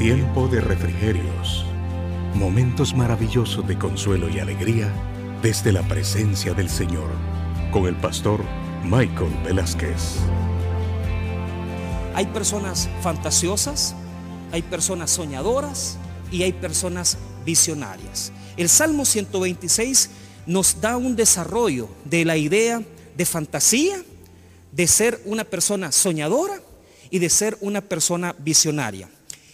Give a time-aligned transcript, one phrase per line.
[0.00, 1.62] Tiempo de refrigerios.
[2.34, 4.90] Momentos maravillosos de consuelo y alegría
[5.42, 7.10] desde la presencia del Señor.
[7.70, 8.42] Con el pastor
[8.82, 10.16] Michael Velázquez.
[12.14, 13.94] Hay personas fantasiosas,
[14.52, 15.98] hay personas soñadoras
[16.32, 18.32] y hay personas visionarias.
[18.56, 20.08] El Salmo 126
[20.46, 22.82] nos da un desarrollo de la idea
[23.18, 24.02] de fantasía,
[24.72, 26.54] de ser una persona soñadora
[27.10, 29.10] y de ser una persona visionaria.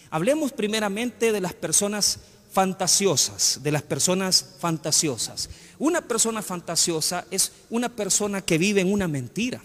[0.09, 2.19] Hablemos primeramente de las personas
[2.51, 5.49] fantasiosas, de las personas fantasiosas.
[5.79, 9.61] Una persona fantasiosa es una persona que vive en una mentira.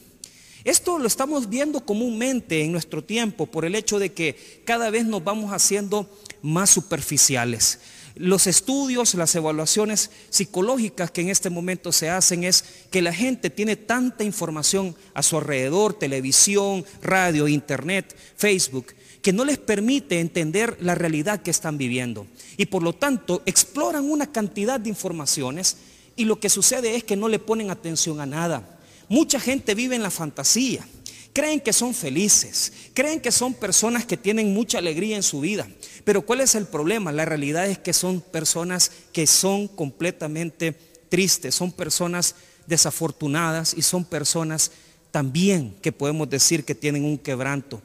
[0.64, 5.04] Esto lo estamos viendo comúnmente en nuestro tiempo por el hecho de que cada vez
[5.04, 6.08] nos vamos haciendo
[6.40, 7.80] más superficiales.
[8.14, 13.48] Los estudios, las evaluaciones psicológicas que en este momento se hacen es que la gente
[13.48, 18.88] tiene tanta información a su alrededor, televisión, radio, internet, Facebook,
[19.22, 22.26] que no les permite entender la realidad que están viviendo.
[22.56, 25.76] Y por lo tanto exploran una cantidad de informaciones
[26.16, 28.78] y lo que sucede es que no le ponen atención a nada.
[29.08, 30.86] Mucha gente vive en la fantasía.
[31.32, 35.66] Creen que son felices, creen que son personas que tienen mucha alegría en su vida.
[36.04, 37.10] Pero ¿cuál es el problema?
[37.10, 40.72] La realidad es que son personas que son completamente
[41.08, 42.34] tristes, son personas
[42.66, 44.72] desafortunadas y son personas
[45.10, 47.80] también que podemos decir que tienen un quebranto.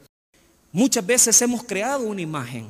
[0.77, 2.67] Muchas veces hemos creado una imagen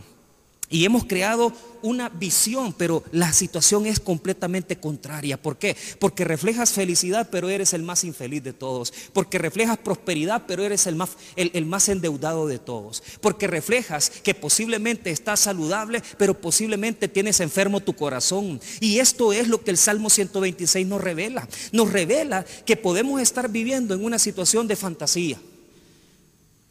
[0.70, 5.36] y hemos creado una visión, pero la situación es completamente contraria.
[5.36, 5.76] ¿Por qué?
[6.00, 8.94] Porque reflejas felicidad, pero eres el más infeliz de todos.
[9.12, 13.04] Porque reflejas prosperidad, pero eres el más, el, más endeudado de todos.
[13.20, 18.62] Porque reflejas que posiblemente estás saludable, pero posiblemente tienes enfermo tu corazón.
[18.80, 21.46] Y esto es lo que el Salmo 126 nos revela.
[21.74, 25.38] Nos revela que podemos estar viviendo en una situación de fantasía.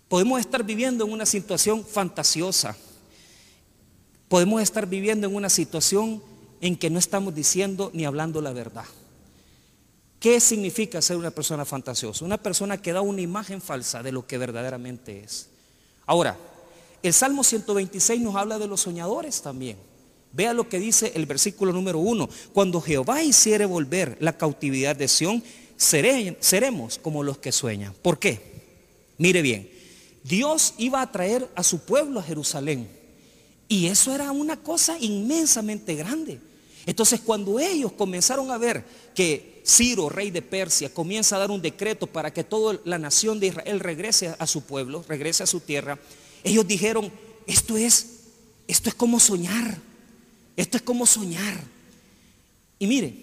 [0.08, 2.76] Podemos estar viviendo en una situación fantasiosa.
[4.28, 6.22] Podemos estar viviendo en una situación
[6.60, 8.84] en que no estamos diciendo ni hablando la verdad.
[10.20, 12.24] ¿Qué significa ser una persona fantasiosa?
[12.24, 15.48] Una persona que da una imagen falsa de lo que verdaderamente es.
[16.06, 16.36] Ahora,
[17.02, 19.76] el Salmo 126 nos habla de los soñadores también.
[20.32, 22.28] Vea lo que dice el versículo número 1.
[22.52, 25.42] Cuando Jehová hiciere volver la cautividad de Sión,
[25.76, 27.94] seremos como los que sueñan.
[28.02, 28.40] ¿Por qué?
[29.18, 29.70] Mire bien,
[30.26, 32.88] Dios iba a traer a su pueblo a Jerusalén.
[33.68, 36.40] Y eso era una cosa inmensamente grande.
[36.84, 41.60] Entonces cuando ellos comenzaron a ver que Ciro, rey de Persia, comienza a dar un
[41.60, 45.58] decreto para que toda la nación de Israel regrese a su pueblo, regrese a su
[45.60, 45.98] tierra,
[46.44, 47.10] ellos dijeron,
[47.46, 48.06] esto es,
[48.68, 49.78] esto es como soñar,
[50.56, 51.60] esto es como soñar.
[52.78, 53.14] Y mire,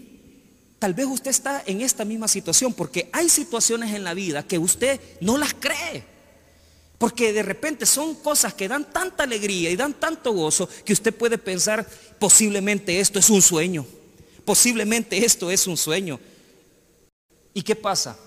[0.79, 4.57] tal vez usted está en esta misma situación porque hay situaciones en la vida que
[4.57, 6.12] usted no las cree.
[6.97, 11.13] Porque de repente son cosas que dan tanta alegría y dan tanto gozo que usted
[11.13, 11.87] puede pensar,
[12.19, 13.85] posiblemente esto es un sueño.
[14.45, 16.19] Posiblemente esto es un sueño.
[17.53, 18.17] ¿Y qué pasa?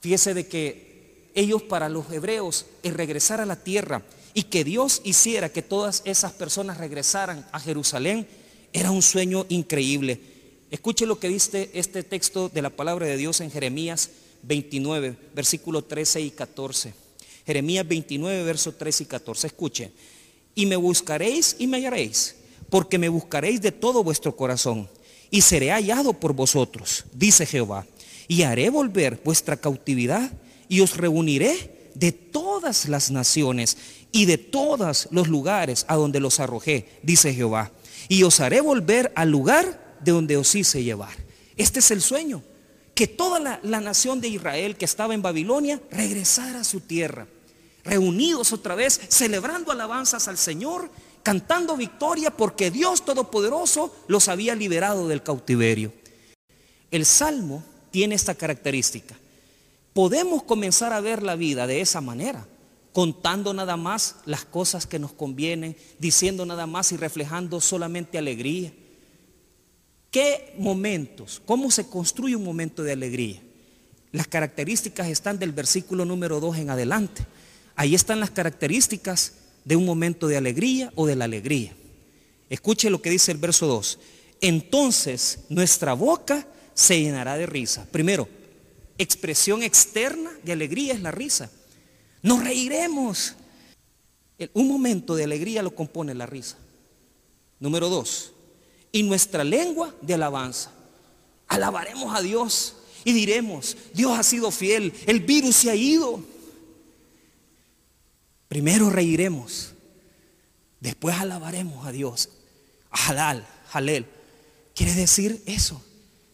[0.00, 4.02] Fíjese de que ellos para los hebreos, el regresar a la tierra
[4.32, 8.26] y que Dios hiciera que todas esas personas regresaran a Jerusalén,
[8.72, 10.20] era un sueño increíble.
[10.70, 14.10] Escuche lo que dice este texto de la palabra de Dios en Jeremías
[14.42, 17.03] 29, versículo 13 y 14.
[17.46, 19.46] Jeremías 29, versos 3 y 14.
[19.46, 19.92] Escuchen.
[20.54, 22.36] Y me buscaréis y me hallaréis,
[22.70, 24.88] porque me buscaréis de todo vuestro corazón,
[25.30, 27.86] y seré hallado por vosotros, dice Jehová.
[28.28, 30.32] Y haré volver vuestra cautividad,
[30.68, 33.76] y os reuniré de todas las naciones
[34.12, 37.72] y de todos los lugares a donde los arrojé, dice Jehová.
[38.08, 41.16] Y os haré volver al lugar de donde os hice llevar.
[41.56, 42.42] Este es el sueño
[42.94, 47.26] que toda la, nación de Israel que estaba en Babilonia regresara a su tierra
[47.84, 50.90] reunidos otra vez, celebrando alabanzas al Señor,
[51.22, 55.92] cantando victoria porque Dios Todopoderoso los había liberado del cautiverio.
[56.90, 59.14] El Salmo tiene esta característica.
[59.92, 62.46] Podemos comenzar a ver la vida de esa manera,
[62.92, 68.72] contando nada más las cosas que nos convienen, diciendo nada más y reflejando solamente alegría.
[70.14, 71.42] ¿Qué momentos?
[71.44, 73.42] ¿Cómo se construye un momento de alegría?
[74.12, 77.26] Las características están del versículo número 2 en adelante.
[77.74, 79.32] Ahí están las características
[79.64, 81.74] de un momento de alegría o de la alegría.
[82.48, 83.98] Escuche lo que dice el verso 2.
[84.40, 87.84] Entonces nuestra boca se llenará de risa.
[87.90, 88.28] Primero,
[88.98, 91.50] expresión externa de alegría es la risa.
[92.22, 93.34] Nos reiremos.
[94.52, 96.56] Un momento de alegría lo compone la risa.
[97.58, 98.33] Número dos,
[98.94, 100.70] y nuestra lengua de alabanza.
[101.48, 106.24] Alabaremos a Dios y diremos, Dios ha sido fiel, el virus se ha ido.
[108.48, 109.74] Primero reiremos,
[110.84, 112.28] Después alabaremos a Dios.
[112.90, 114.04] Halal, halel.
[114.74, 115.82] Quiere decir eso.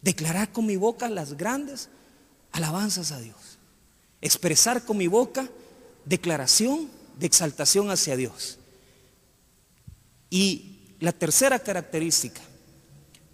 [0.02, 1.88] Declarar con mi boca las grandes
[2.50, 3.58] alabanzas a Dios.
[4.20, 5.48] Expresar con mi boca
[6.04, 8.58] declaración de exaltación hacia Dios.
[10.30, 12.40] Y la tercera característica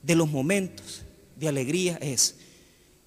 [0.07, 1.03] de los momentos
[1.35, 2.37] de alegría es,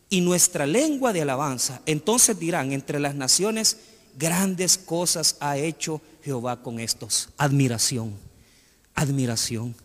[0.10, 3.78] y nuestra lengua de alabanza, entonces dirán entre las naciones,
[4.18, 7.30] grandes cosas ha hecho Jehová con estos.
[7.38, 8.14] Admiración,
[8.96, 9.76] admiración.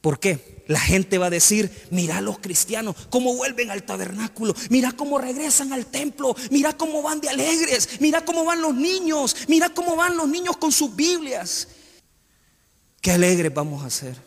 [0.00, 0.64] ¿Por qué?
[0.68, 5.72] La gente va a decir, mira los cristianos, cómo vuelven al tabernáculo, mira cómo regresan
[5.72, 10.16] al templo, mira cómo van de alegres, mira cómo van los niños, mira cómo van
[10.16, 11.68] los niños con sus Biblias.
[13.00, 14.25] Qué alegres vamos a ser.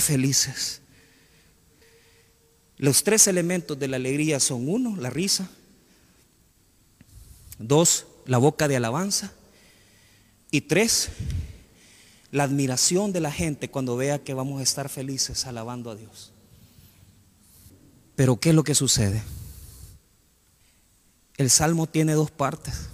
[0.00, 0.80] Felices.
[2.78, 5.48] Los tres elementos de la alegría son uno, la risa,
[7.58, 9.32] dos, la boca de alabanza
[10.50, 11.08] y tres,
[12.30, 16.32] la admiración de la gente cuando vea que vamos a estar felices alabando a Dios.
[18.14, 19.22] Pero ¿qué es lo que sucede?
[21.36, 22.88] El salmo tiene dos partes.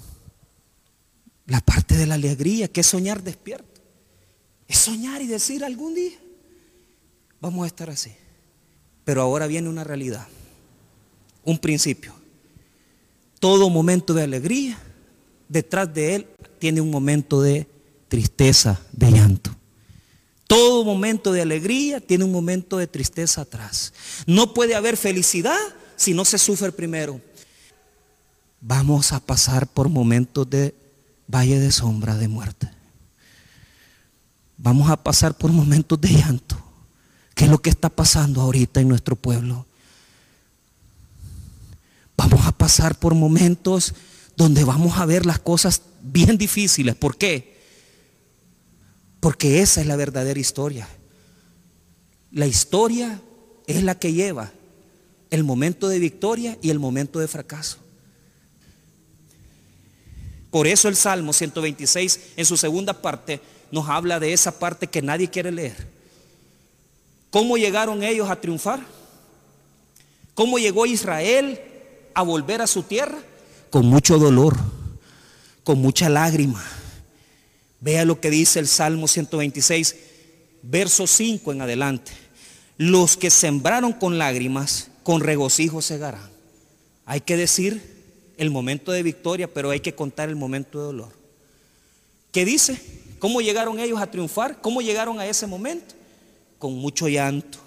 [1.47, 3.81] La parte de la alegría, que es soñar despierto.
[4.69, 6.19] Es soñar y decir algún día,
[7.43, 8.13] vamos a estar así.
[9.05, 10.27] Pero ahora viene una realidad,
[11.45, 12.15] un principio.
[13.41, 14.79] Todo momento de alegría,
[15.49, 16.27] detrás de él
[16.61, 17.67] tiene un momento de
[18.07, 19.51] tristeza, de llanto.
[20.47, 23.93] Todo momento de alegría tiene un momento de tristeza atrás.
[24.27, 25.59] No puede haber felicidad
[25.97, 27.21] si no se sufre primero.
[28.61, 30.77] Vamos a pasar por momentos de
[31.27, 32.71] valle de sombra de muerte.
[34.57, 36.62] Vamos a pasar por momentos de llanto.
[37.35, 39.67] ¿Qué es lo que está pasando ahorita en nuestro pueblo?
[42.17, 43.95] Vamos a pasar por momentos
[44.37, 46.95] donde vamos a ver las cosas bien difíciles.
[46.95, 47.61] ¿Por qué?
[49.21, 50.89] Porque esa es la verdadera historia.
[52.31, 53.21] La historia
[53.67, 54.53] es la que lleva
[55.31, 57.79] el momento de victoria y el momento de fracaso.
[60.51, 63.41] Por eso el Salmo 126 en su segunda parte
[63.71, 65.89] nos habla de esa parte que nadie quiere leer.
[67.33, 68.81] ¿Cómo llegaron ellos a triunfar?
[70.35, 71.59] ¿Cómo llegó Israel
[72.13, 73.19] a volver a su tierra?
[73.71, 74.55] Con mucho dolor,
[75.65, 76.63] con mucha lágrima.
[77.81, 79.97] Vea lo que dice el Salmo 126,
[80.61, 82.13] verso 5 en adelante.
[82.77, 86.31] Los que sembraron con lágrimas, con regocijo segarán.
[87.07, 91.13] Hay que decir el momento de victoria, pero hay que contar el momento de dolor.
[92.31, 92.79] ¿Qué dice?
[93.19, 94.61] ¿Cómo llegaron ellos a triunfar?
[94.61, 95.95] ¿Cómo llegaron a ese momento?
[96.63, 97.59] Con mucho llanto.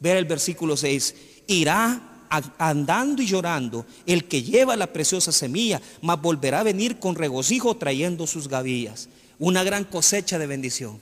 [0.00, 1.14] Ver el versículo 6.
[1.46, 2.26] Irá
[2.58, 7.76] andando y llorando el que lleva la preciosa semilla, mas volverá a venir con regocijo
[7.76, 9.08] trayendo sus gavillas.
[9.38, 10.98] Una gran cosecha de bendición.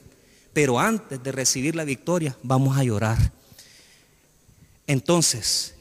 [0.53, 3.33] Pero antes de recibir la victoria, vamos a llorar.
[4.87, 5.73] Entonces,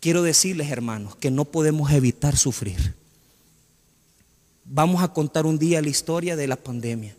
[0.00, 2.92] quiero decirles, hermanos, que no podemos evitar sufrir.
[4.64, 7.14] Vamos a contar un día la historia de la pandemia.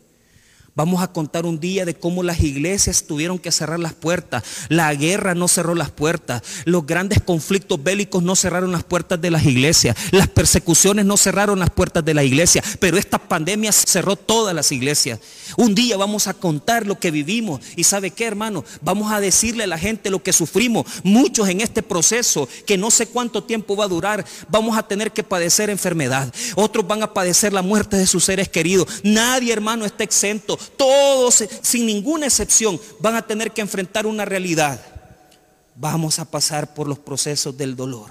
[0.80, 4.44] Vamos a contar un día de cómo las iglesias tuvieron que cerrar las puertas.
[4.70, 6.42] La guerra no cerró las puertas.
[6.64, 9.98] Los grandes conflictos bélicos no cerraron las puertas de las iglesias.
[10.12, 12.64] Las persecuciones no cerraron las puertas de la iglesia.
[12.80, 15.19] Pero esta pandemia cerró todas las iglesias.
[15.57, 17.59] Un día vamos a contar lo que vivimos.
[17.76, 20.86] Y sabe qué, hermano, vamos a decirle a la gente lo que sufrimos.
[21.04, 25.12] Muchos en este proceso, que no sé cuánto tiempo va a durar, vamos a tener
[25.12, 26.33] que padecer enfermedad.
[26.56, 28.88] Otros van a padecer la muerte de sus seres queridos.
[29.04, 34.80] Nadie, hermano, está exento todos, sin ninguna excepción, van a tener que enfrentar una realidad.
[35.76, 38.09] Vamos a pasar por los procesos del dolor.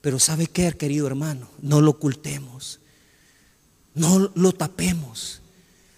[0.00, 1.48] Pero ¿sabe qué, querido hermano?
[1.60, 2.80] No lo ocultemos.
[3.94, 5.40] No lo tapemos.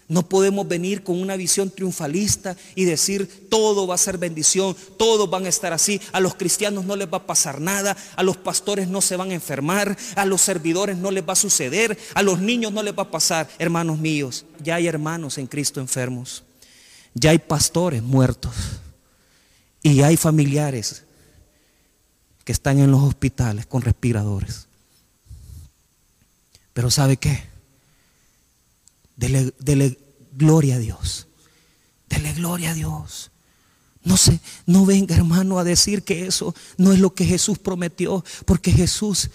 [0.09, 5.29] No podemos venir con una visión triunfalista y decir todo va a ser bendición, todos
[5.29, 8.35] van a estar así, a los cristianos no les va a pasar nada, a los
[8.35, 12.23] pastores no se van a enfermar, a los servidores no les va a suceder, a
[12.23, 13.47] los niños no les va a pasar.
[13.59, 16.43] Hermanos míos, ya hay hermanos en Cristo enfermos,
[17.13, 18.55] ya hay pastores muertos
[19.83, 21.03] y hay familiares
[22.43, 24.67] que están en los hospitales con respiradores.
[26.73, 27.48] Pero ¿sabe qué?
[29.19, 29.97] Dele,
[30.31, 31.27] gloria a Dios.
[32.07, 33.31] Dele gloria a Dios.
[34.01, 38.23] No sé, no venga hermano a decir que eso no es lo que Jesús prometió,
[38.45, 39.29] porque Jesús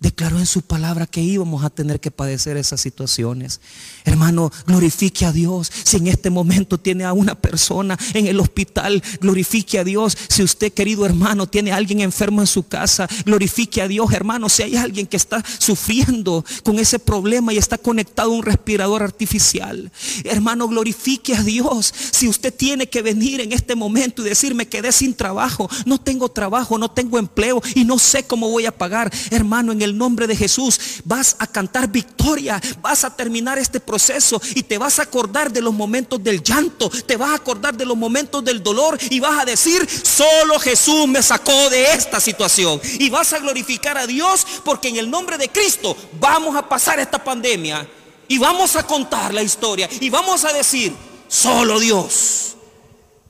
[0.00, 3.60] declaró en su palabra que íbamos a tener que padecer esas situaciones.
[4.04, 5.70] Hermano, glorifique a Dios.
[5.84, 10.16] Si en este momento tiene a una persona en el hospital, glorifique a Dios.
[10.28, 14.48] Si usted, querido hermano, tiene a alguien enfermo en su casa, glorifique a Dios, hermano.
[14.48, 19.02] Si hay alguien que está sufriendo con ese problema y está conectado a un respirador
[19.02, 19.90] artificial,
[20.24, 21.94] hermano, glorifique a Dios.
[22.10, 26.28] Si usted tiene que venir en este momento y decirme quedé sin trabajo, no tengo
[26.30, 30.26] trabajo, no tengo empleo y no sé cómo voy a pagar, hermano, en el nombre
[30.26, 35.02] de Jesús vas a cantar victoria, vas a terminar este proceso y te vas a
[35.02, 38.98] acordar de los momentos del llanto, te vas a acordar de los momentos del dolor
[39.10, 42.80] y vas a decir, solo Jesús me sacó de esta situación.
[42.98, 46.98] Y vas a glorificar a Dios porque en el nombre de Cristo vamos a pasar
[46.98, 47.86] esta pandemia
[48.28, 50.94] y vamos a contar la historia y vamos a decir,
[51.28, 52.56] solo Dios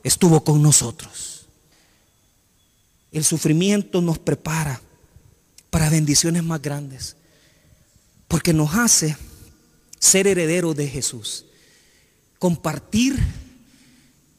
[0.03, 1.47] estuvo con nosotros.
[3.11, 4.81] El sufrimiento nos prepara
[5.75, 7.17] para bendiciones más grandes.
[8.29, 9.17] Porque nos hace
[9.99, 11.47] ser herederos de Jesús.
[12.39, 13.19] Compartir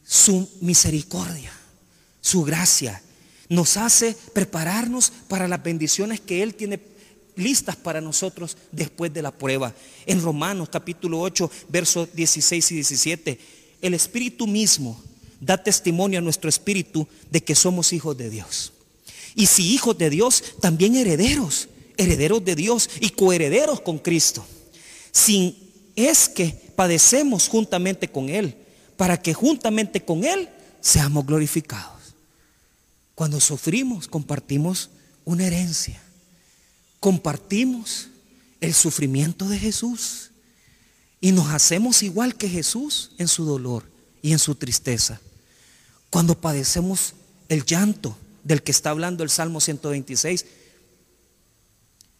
[0.01, 1.51] su misericordia,
[2.21, 3.03] su gracia.
[3.49, 6.79] Nos hace prepararnos para las bendiciones que Él tiene
[7.35, 9.75] listas para nosotros después de la prueba.
[10.05, 13.39] En Romanos capítulo 8, versos 16 y 17,
[13.81, 15.03] el Espíritu mismo
[15.41, 18.71] da testimonio a nuestro espíritu de que somos hijos de Dios.
[19.35, 24.45] Y si hijos de Dios, también herederos, herederos de Dios y coherederos con Cristo.
[25.11, 25.55] Sin
[25.95, 28.55] es que padecemos juntamente con Él,
[28.97, 30.49] para que juntamente con Él
[30.81, 32.15] seamos glorificados.
[33.13, 34.89] Cuando sufrimos, compartimos
[35.23, 36.01] una herencia.
[36.99, 38.09] Compartimos
[38.61, 40.31] el sufrimiento de Jesús.
[41.21, 43.89] Y nos hacemos igual que Jesús en su dolor
[44.21, 45.19] y en su tristeza.
[46.09, 47.13] Cuando padecemos
[47.49, 50.45] el llanto, del que está hablando el Salmo 126,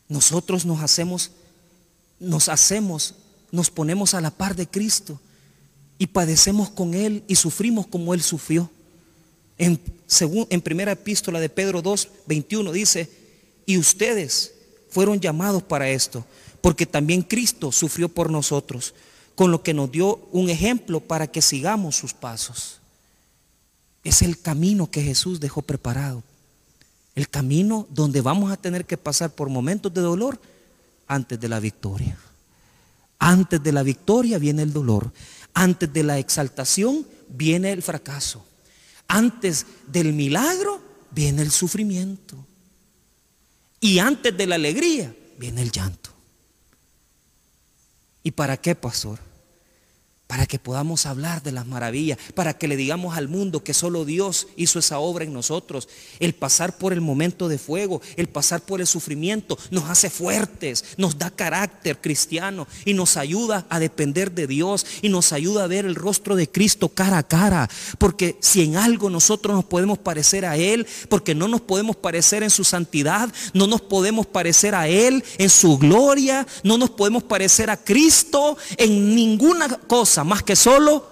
[0.10, 1.32] nosotros nos hacemos,
[2.20, 3.14] nos hacemos,
[3.52, 5.22] nos ponemos a la par de Cristo
[6.00, 8.70] y padecemos con Él y sufrimos como Él sufrió.
[9.58, 13.10] En, según, en primera epístola de Pedro 2, 21 dice,
[13.68, 14.52] y ustedes
[14.90, 16.26] fueron llamados para esto,
[16.60, 18.96] porque también Cristo sufrió por nosotros,
[19.36, 22.82] con lo que nos dio un ejemplo para que sigamos sus pasos.
[24.06, 26.24] Es el camino que Jesús dejó preparado.
[27.16, 30.40] El camino donde vamos a tener que pasar por momentos de dolor
[31.08, 32.16] antes de la victoria.
[33.18, 35.12] Antes de la victoria viene el dolor.
[35.56, 38.46] Antes de la exaltación viene el fracaso.
[39.08, 42.38] Antes del milagro viene el sufrimiento.
[43.80, 46.12] Y antes de la alegría viene el llanto.
[48.22, 49.20] ¿Y para qué, pastor?
[50.36, 54.04] Para que podamos hablar de las maravillas, para que le digamos al mundo que solo
[54.04, 55.88] Dios hizo esa obra en nosotros.
[56.20, 60.84] El pasar por el momento de fuego, el pasar por el sufrimiento, nos hace fuertes,
[60.98, 65.68] nos da carácter cristiano y nos ayuda a depender de Dios y nos ayuda a
[65.68, 67.70] ver el rostro de Cristo cara a cara.
[67.98, 72.44] Porque si en algo nosotros nos podemos parecer a Él, porque no nos podemos parecer
[72.44, 77.24] en su santidad, no nos podemos parecer a Él en su gloria, no nos podemos
[77.24, 81.08] parecer a Cristo en ninguna cosa más que solo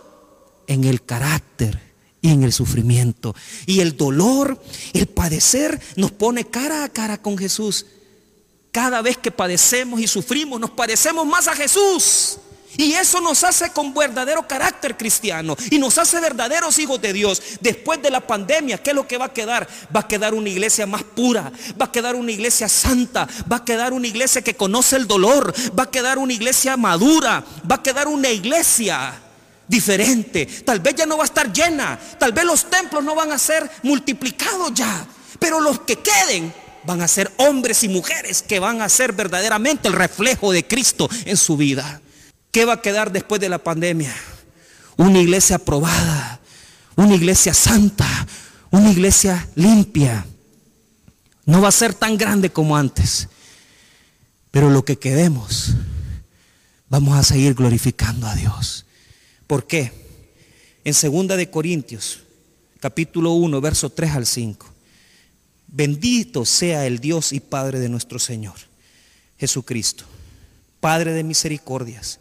[0.68, 1.80] en el carácter
[2.22, 3.36] y en el sufrimiento.
[3.66, 4.62] Y el dolor,
[4.94, 7.86] el padecer nos pone cara a cara con Jesús.
[8.72, 12.40] Cada vez que padecemos y sufrimos, nos parecemos más a Jesús.
[12.78, 17.42] Y eso nos hace con verdadero carácter cristiano y nos hace verdaderos hijos de Dios.
[17.62, 19.68] Después de la pandemia, ¿qué es lo que va a quedar?
[19.96, 23.66] Va a quedar una iglesia más pura, va a quedar una iglesia santa, va a
[23.66, 27.84] quedar una iglesia que conoce el dolor, va a quedar una iglesia madura, va a
[27.84, 29.14] quedar una iglesia
[29.68, 30.46] diferente.
[30.46, 33.38] Tal vez ya no va a estar llena, tal vez los templos no van a
[33.38, 35.06] ser multiplicados ya,
[35.40, 36.54] pero los que queden
[36.86, 41.10] van a ser hombres y mujeres que van a ser verdaderamente el reflejo de Cristo
[41.26, 42.02] en su vida.
[42.54, 44.14] ¿Qué va a quedar después de la pandemia?
[44.96, 46.40] Una iglesia aprobada,
[46.96, 48.08] una iglesia santa,
[48.70, 50.24] una iglesia limpia.
[51.46, 53.28] No va a ser tan grande como antes,
[54.52, 55.74] pero lo que quedemos,
[56.90, 58.86] vamos a seguir glorificando a Dios.
[59.48, 59.92] ¿Por qué?
[60.84, 62.20] En 2 de Corintios,
[62.80, 64.68] capítulo 1, verso 3 al 5.
[65.66, 68.58] Bendito sea el Dios y Padre de nuestro Señor,
[69.40, 70.04] Jesucristo,
[70.80, 72.20] Padre de misericordias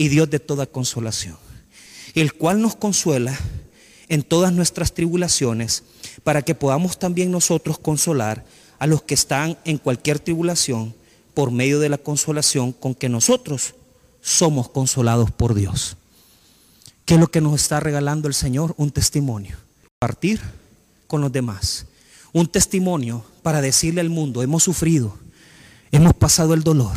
[0.00, 1.36] y Dios de toda consolación,
[2.14, 3.38] el cual nos consuela
[4.08, 5.82] en todas nuestras tribulaciones,
[6.24, 8.46] para que podamos también nosotros consolar
[8.78, 10.94] a los que están en cualquier tribulación
[11.34, 13.74] por medio de la consolación con que nosotros
[14.22, 15.98] somos consolados por Dios.
[17.04, 18.72] ¿Qué es lo que nos está regalando el Señor?
[18.78, 19.58] Un testimonio.
[19.98, 20.40] Partir
[21.08, 21.84] con los demás.
[22.32, 25.18] Un testimonio para decirle al mundo, hemos sufrido,
[25.92, 26.96] Hemos pasado el dolor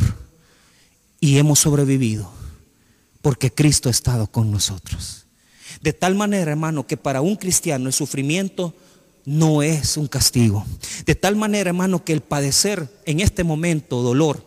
[1.20, 2.30] y hemos sobrevivido
[3.24, 5.24] porque Cristo ha estado con nosotros.
[5.80, 8.74] De tal manera, hermano, que para un cristiano el sufrimiento
[9.24, 10.66] no es un castigo.
[11.06, 14.44] De tal manera, hermano, que el padecer en este momento dolor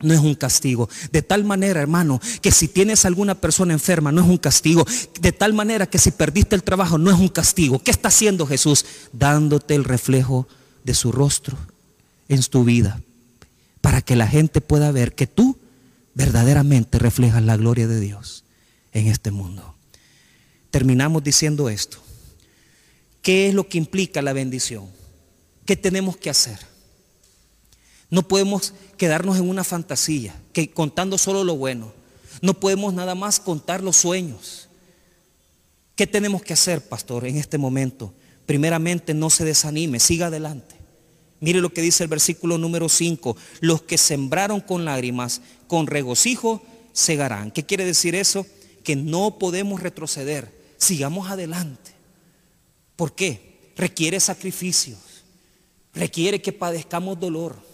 [0.00, 0.88] no es un castigo.
[1.12, 4.86] De tal manera, hermano, que si tienes alguna persona enferma, no es un castigo.
[5.20, 7.80] De tal manera que si perdiste el trabajo, no es un castigo.
[7.80, 8.86] ¿Qué está haciendo Jesús?
[9.12, 10.48] Dándote el reflejo
[10.84, 11.58] de su rostro
[12.30, 12.98] en tu vida.
[13.82, 15.58] Para que la gente pueda ver que tú
[16.16, 18.44] verdaderamente reflejas la gloria de Dios
[18.92, 19.76] en este mundo.
[20.70, 21.98] Terminamos diciendo esto.
[23.20, 24.88] ¿Qué es lo que implica la bendición?
[25.66, 26.58] ¿Qué tenemos que hacer?
[28.08, 31.92] No podemos quedarnos en una fantasía, que contando solo lo bueno.
[32.40, 34.68] No podemos nada más contar los sueños.
[35.96, 38.14] ¿Qué tenemos que hacer, pastor, en este momento?
[38.46, 40.75] Primeramente, no se desanime, siga adelante.
[41.40, 43.36] Mire lo que dice el versículo número 5.
[43.60, 46.62] Los que sembraron con lágrimas, con regocijo,
[46.92, 47.50] segarán.
[47.50, 48.46] ¿Qué quiere decir eso?
[48.82, 50.54] Que no podemos retroceder.
[50.78, 51.92] Sigamos adelante.
[52.96, 53.72] ¿Por qué?
[53.76, 54.98] Requiere sacrificios.
[55.92, 57.66] Requiere que padezcamos dolor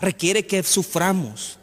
[0.00, 1.58] requiere que suframos.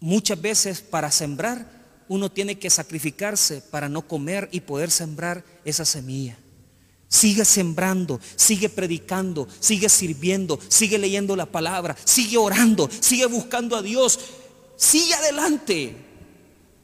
[0.00, 5.84] Muchas veces para sembrar uno tiene que sacrificarse para no comer y poder sembrar esa
[5.84, 6.36] semilla.
[7.12, 13.82] Sigue sembrando, sigue predicando, sigue sirviendo, sigue leyendo la palabra, sigue orando, sigue buscando a
[13.82, 14.18] Dios.
[14.76, 15.94] Sigue adelante.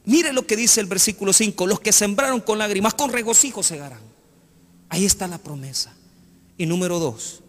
[0.05, 1.65] Mire lo que dice el versículo 5.
[1.65, 4.01] Los que sembraron con lágrimas, con regocijo segarán.
[4.89, 5.95] Ahí está la promesa.
[6.59, 7.41] Y número 2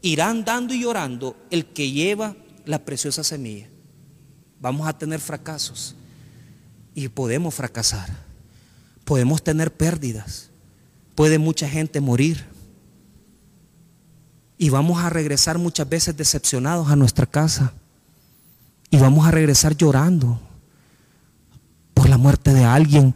[0.00, 2.34] irán dando y llorando el que lleva
[2.64, 3.68] la preciosa semilla.
[4.58, 5.96] Vamos a tener fracasos
[6.94, 8.08] y podemos fracasar.
[9.04, 10.48] Podemos tener pérdidas.
[11.14, 12.46] Puede mucha gente morir.
[14.58, 17.72] Y vamos a regresar muchas veces decepcionados a nuestra casa.
[18.90, 20.40] Y vamos a regresar llorando
[21.94, 23.14] por la muerte de alguien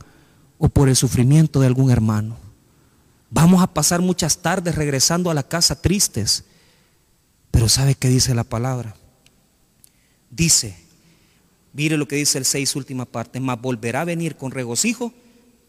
[0.59, 2.37] o por el sufrimiento de algún hermano.
[3.31, 6.45] Vamos a pasar muchas tardes regresando a la casa tristes
[7.57, 8.95] pero ¿sabe qué dice la palabra?
[10.31, 10.77] Dice,
[11.73, 15.15] mire lo que dice el 6 última parte, más volverá a venir con regocijo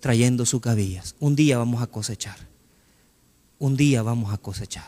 [0.08, 1.16] trayendo sus gavillas.
[1.20, 2.38] Un día vamos a cosechar.
[3.60, 4.88] Un día vamos a cosechar.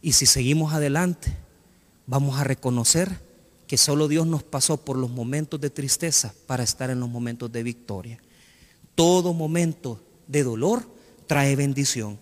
[0.00, 1.36] Y si seguimos adelante,
[2.06, 3.18] vamos a reconocer
[3.66, 7.50] que solo Dios nos pasó por los momentos de tristeza para estar en los momentos
[7.50, 8.20] de victoria.
[8.94, 10.88] Todo momento de dolor
[11.26, 12.16] trae bendición.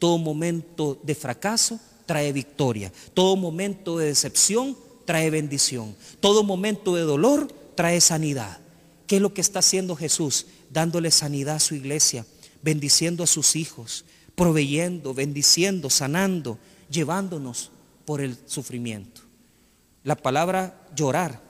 [0.00, 2.92] Todo momento de fracaso trae victoria.
[3.14, 5.94] Todo momento de decepción trae bendición.
[6.18, 8.63] Todo momento de dolor trae sanidad.
[9.06, 10.46] ¿Qué es lo que está haciendo Jesús?
[10.70, 12.26] Dándole sanidad a su iglesia,
[12.62, 16.58] bendiciendo a sus hijos, proveyendo, bendiciendo, sanando,
[16.90, 17.70] llevándonos
[18.04, 19.20] por el sufrimiento.
[20.02, 21.40] La palabra llorar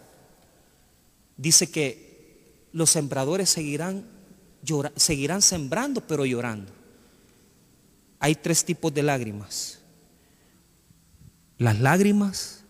[1.37, 4.05] dice que los sembradores seguirán,
[4.97, 6.73] seguirán sembrando, pero llorando.
[8.19, 9.79] Hay tres tipos de lágrimas
[11.59, 12.65] las lágrimas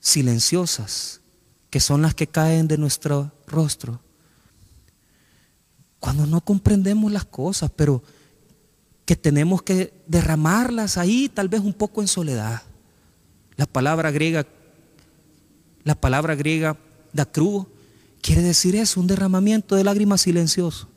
[0.00, 1.20] silenciosas,
[1.78, 4.00] que son las que caen de nuestro rostro,
[6.00, 8.02] cuando no comprendemos las cosas, pero
[9.04, 12.62] que tenemos que derramarlas ahí, tal vez un poco en soledad.
[13.54, 14.44] La palabra griega,
[15.84, 16.76] la palabra griega
[17.30, 17.68] cruz
[18.22, 20.88] quiere decir eso, un derramamiento de lágrimas silencioso.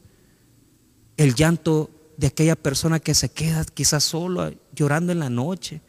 [1.15, 5.79] El llanto de aquella persona que se queda quizás solo llorando en la noche,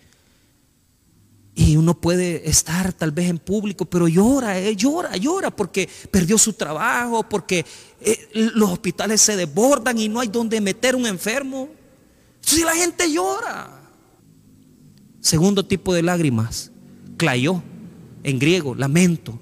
[1.55, 6.39] y uno puede estar tal vez en público, pero llora, eh, llora, llora porque perdió
[6.39, 7.67] su trabajo, porque
[8.01, 11.69] eh, los hospitales se desbordan y no hay donde meter un enfermo.
[12.41, 13.81] Si la gente llora.
[15.21, 16.73] Segundo tipo de lágrimas,
[17.17, 17.63] clayó,
[18.25, 19.39] en griego, lamento.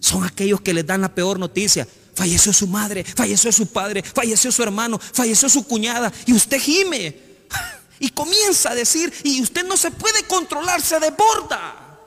[0.00, 1.86] Son aquellos que les dan la peor noticia.
[2.14, 7.14] Falleció su madre, falleció su padre, falleció su hermano, falleció su cuñada y usted gime.
[7.98, 12.00] Y comienza a decir, y usted no se puede controlar, se desborda.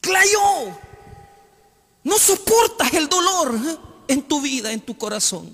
[0.00, 0.78] Clayó.
[2.04, 3.76] No soportas el dolor ¿eh?
[4.08, 5.50] en tu vida, en tu corazón.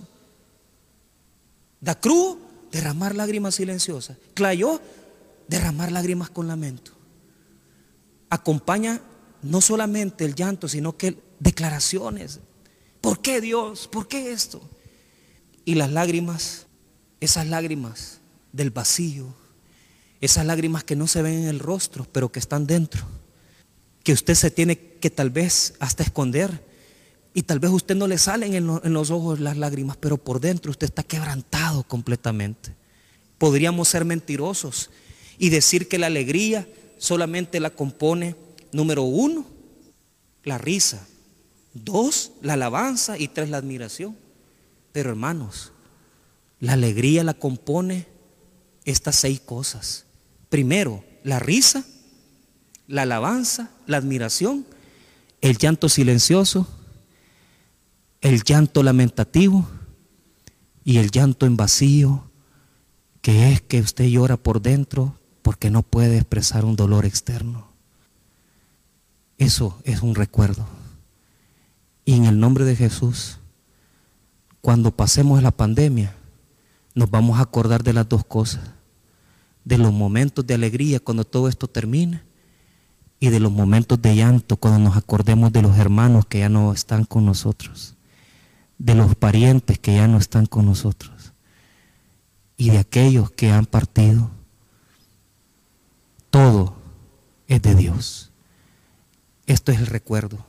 [1.80, 2.38] Da cruz,
[2.72, 4.16] derramar lágrimas silenciosas.
[4.34, 4.80] Clayó,
[5.46, 6.92] derramar lágrimas con lamento.
[8.30, 9.02] Acompaña
[9.42, 12.40] no solamente el llanto, sino que declaraciones.
[13.00, 13.86] ¿Por qué Dios?
[13.88, 14.62] ¿Por qué esto?
[15.64, 16.66] Y las lágrimas,
[17.20, 18.20] esas lágrimas
[18.52, 19.34] del vacío,
[20.20, 23.06] esas lágrimas que no se ven en el rostro, pero que están dentro,
[24.02, 26.66] que usted se tiene que tal vez hasta esconder.
[27.34, 30.70] Y tal vez usted no le salen en, los ojos las lágrimas, pero por dentro
[30.70, 32.74] usted está quebrantado completamente.
[33.36, 34.90] Podríamos ser mentirosos
[35.38, 38.34] y decir que la alegría solamente la compone
[38.72, 39.46] número uno,
[40.42, 41.06] la risa.
[41.74, 43.18] Dos, la alabanza.
[43.18, 44.16] Y tres, la admiración.
[44.90, 45.70] Pero hermanos,
[46.60, 48.06] la alegría la compone
[48.90, 50.06] estas seis cosas.
[50.48, 51.84] Primero, la risa,
[52.86, 54.66] la alabanza, la admiración,
[55.40, 56.66] el llanto silencioso,
[58.20, 59.68] el llanto lamentativo
[60.84, 62.30] y el llanto en vacío,
[63.20, 67.68] que es que usted llora por dentro porque no puede expresar un dolor externo.
[69.36, 70.66] Eso es un recuerdo.
[72.06, 73.38] Y en el nombre de Jesús,
[74.62, 76.14] cuando pasemos la pandemia,
[76.94, 78.77] nos vamos a acordar de las dos cosas.
[79.68, 82.22] De los momentos de alegría cuando todo esto termine
[83.20, 86.72] y de los momentos de llanto cuando nos acordemos de los hermanos que ya no
[86.72, 87.94] están con nosotros,
[88.78, 91.34] de los parientes que ya no están con nosotros
[92.56, 94.30] y de aquellos que han partido.
[96.30, 96.74] Todo
[97.46, 98.32] es de Dios.
[99.44, 100.46] Esto es el recuerdo.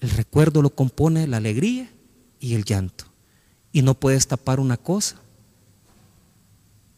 [0.00, 1.90] El recuerdo lo compone la alegría
[2.40, 3.06] y el llanto.
[3.72, 5.16] Y no puedes tapar una cosa,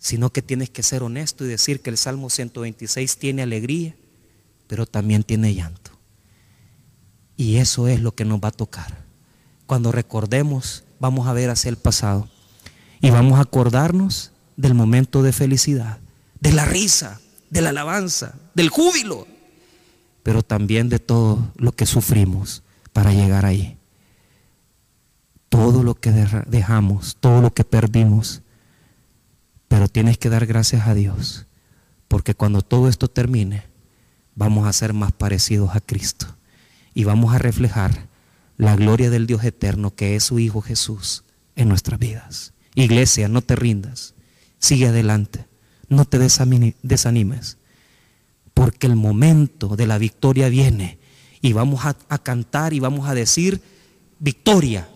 [0.02, 3.94] sino que tienes que ser honesto y decir que el Salmo 126 tiene alegría,
[4.66, 5.92] pero también tiene llanto.
[7.36, 9.04] Y eso es lo que nos va a tocar.
[9.64, 12.28] Cuando recordemos, vamos a ver hacia el pasado.
[13.00, 16.00] Y vamos a acordarnos del momento de felicidad,
[16.40, 19.28] de la risa, de la alabanza, del júbilo,
[20.24, 23.78] pero también de todo lo que sufrimos para llegar ahí.
[25.48, 28.41] Todo lo que dejamos, todo lo que perdimos,
[29.72, 31.46] pero tienes que dar gracias a Dios,
[32.06, 33.62] porque cuando todo esto termine,
[34.34, 36.26] vamos a ser más parecidos a Cristo
[36.92, 38.06] y vamos a reflejar
[38.58, 41.24] la gloria del Dios eterno que es su Hijo Jesús
[41.56, 42.52] en nuestras vidas.
[42.74, 44.12] Iglesia, no te rindas.
[44.58, 45.46] Sigue adelante.
[45.88, 47.56] No te desanimes.
[48.52, 50.98] Porque el momento de la victoria viene.
[51.40, 53.62] Y vamos a, cantar y vamos a decir
[54.18, 54.86] victoria.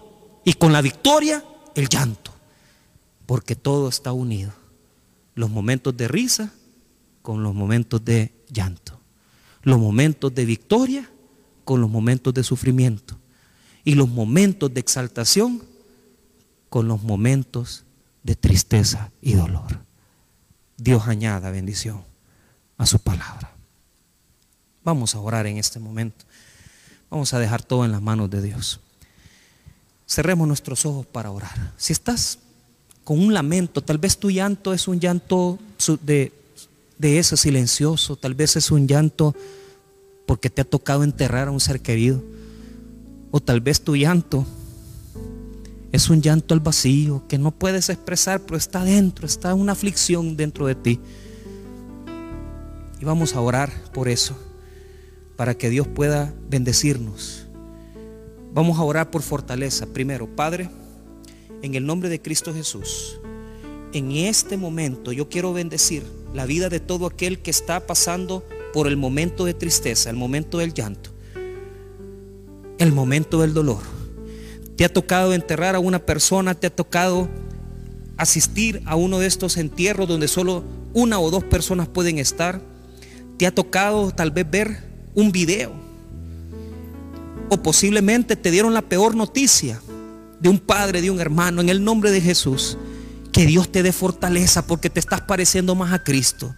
[0.45, 1.43] Y con la victoria,
[1.75, 2.35] el llanto.
[3.25, 4.66] Porque todo está unido.
[5.37, 6.53] Los momentos de risa
[7.23, 9.01] con los momentos de llanto.
[9.63, 11.09] Los momentos de victoria
[11.65, 13.17] con los momentos de sufrimiento.
[13.85, 15.63] Y los momentos de exaltación
[16.69, 17.85] con los momentos
[18.25, 19.81] de tristeza y dolor.
[20.77, 22.03] Dios añada bendición
[22.77, 23.53] a su palabra.
[24.83, 26.25] Vamos a orar en este momento.
[27.11, 28.81] Vamos a dejar todo en las manos de Dios.
[30.07, 31.73] Cerremos nuestros ojos para orar.
[31.77, 32.39] Si estás
[33.07, 35.61] con un lamento, tal vez tu llanto es un llanto
[36.03, 36.33] de,
[36.99, 39.33] de ese silencioso, tal vez es un llanto
[40.27, 42.21] porque te ha tocado enterrar a un ser querido,
[43.31, 44.45] o tal vez tu llanto
[45.93, 50.37] es un llanto al vacío que no puedes expresar, pero está dentro, está una aflicción
[50.37, 51.01] dentro de ti.
[53.01, 54.37] Y vamos a orar por eso,
[55.37, 57.47] para que Dios pueda bendecirnos.
[58.53, 59.87] Vamos a orar por fortaleza.
[59.87, 60.69] Primero, Padre,
[61.63, 63.19] en el nombre de Cristo Jesús,
[63.93, 66.03] en este momento yo quiero bendecir
[66.35, 70.59] la vida de todo aquel que está pasando por el momento de tristeza, el momento
[70.59, 71.11] del llanto,
[72.79, 73.81] el momento del dolor.
[74.77, 77.29] Te ha tocado enterrar a una persona, te ha tocado
[78.19, 82.61] asistir a uno de estos entierros donde solo una o dos personas pueden estar.
[83.39, 84.83] Te ha tocado tal vez ver
[85.15, 85.73] un video.
[87.49, 89.81] O posiblemente te dieron la peor noticia
[90.41, 92.79] de un padre, de un hermano, en el nombre de Jesús.
[93.33, 96.55] Que Dios te dé fortaleza porque te estás pareciendo más a Cristo.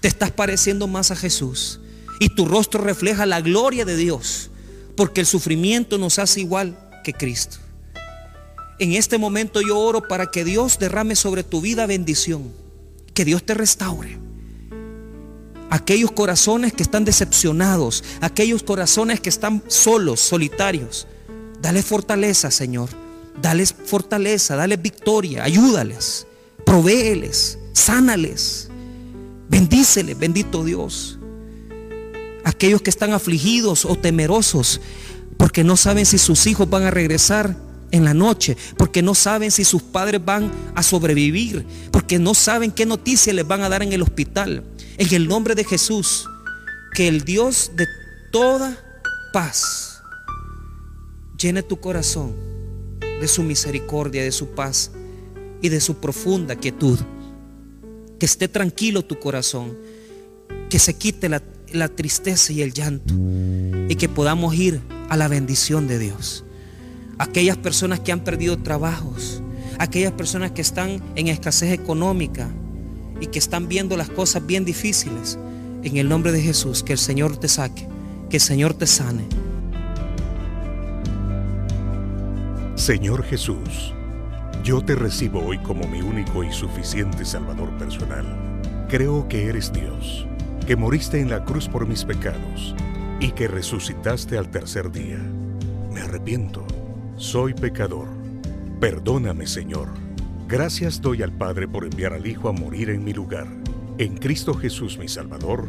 [0.00, 1.80] Te estás pareciendo más a Jesús.
[2.18, 4.50] Y tu rostro refleja la gloria de Dios.
[4.96, 7.58] Porque el sufrimiento nos hace igual que Cristo.
[8.78, 12.50] En este momento yo oro para que Dios derrame sobre tu vida bendición,
[13.12, 14.18] que Dios te restaure.
[15.68, 21.06] Aquellos corazones que están decepcionados, aquellos corazones que están solos, solitarios,
[21.60, 22.88] dale fortaleza, Señor.
[23.40, 26.26] Dale fortaleza, dale victoria, ayúdales,
[26.64, 28.68] provéeles, sánales,
[29.48, 31.18] bendíceles, bendito Dios.
[32.44, 34.80] Aquellos que están afligidos o temerosos,
[35.36, 37.56] porque no saben si sus hijos van a regresar
[37.92, 42.70] en la noche, porque no saben si sus padres van a sobrevivir, porque no saben
[42.70, 44.64] qué noticias les van a dar en el hospital.
[44.98, 46.26] En el nombre de Jesús,
[46.94, 47.86] que el Dios de
[48.30, 48.78] toda
[49.32, 50.02] paz
[51.38, 52.49] llene tu corazón
[53.20, 54.90] de su misericordia, de su paz
[55.62, 56.98] y de su profunda quietud.
[58.18, 59.76] Que esté tranquilo tu corazón,
[60.68, 63.14] que se quite la, la tristeza y el llanto
[63.88, 66.44] y que podamos ir a la bendición de Dios.
[67.18, 69.42] Aquellas personas que han perdido trabajos,
[69.78, 72.48] aquellas personas que están en escasez económica
[73.20, 75.38] y que están viendo las cosas bien difíciles,
[75.82, 77.88] En el nombre de Jesús, que el Señor te saque,
[78.28, 79.24] que el Señor te sane.
[82.80, 83.92] Señor Jesús,
[84.64, 88.24] yo te recibo hoy como mi único y suficiente Salvador personal.
[88.88, 90.26] Creo que eres Dios,
[90.66, 92.74] que moriste en la cruz por mis pecados
[93.20, 95.18] y que resucitaste al tercer día.
[95.92, 96.66] Me arrepiento,
[97.16, 98.08] soy pecador.
[98.80, 99.90] Perdóname, Señor.
[100.48, 103.46] Gracias doy al Padre por enviar al Hijo a morir en mi lugar.
[103.98, 105.68] En Cristo Jesús mi Salvador.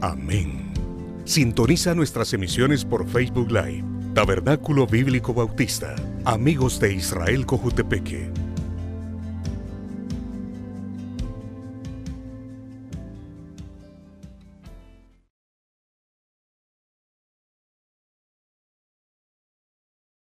[0.00, 0.72] Amén.
[1.24, 8.30] Sintoniza nuestras emisiones por Facebook Live, Tabernáculo Bíblico Bautista, Amigos de Israel Cojutepeque